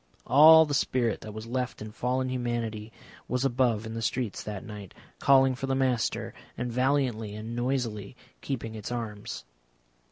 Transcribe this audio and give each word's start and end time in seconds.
All 0.25 0.65
the 0.65 0.73
spirit 0.73 1.21
that 1.21 1.31
was 1.35 1.45
left 1.45 1.79
in 1.79 1.91
fallen 1.91 2.27
humanity 2.29 2.91
was 3.27 3.45
above 3.45 3.85
in 3.85 3.93
the 3.93 4.01
streets 4.01 4.41
that 4.41 4.63
night, 4.65 4.95
calling 5.19 5.53
for 5.53 5.67
the 5.67 5.75
Master, 5.75 6.33
and 6.57 6.73
valiantly 6.73 7.35
and 7.35 7.55
noisily 7.55 8.15
keeping 8.41 8.73
its 8.73 8.91
arms. 8.91 9.45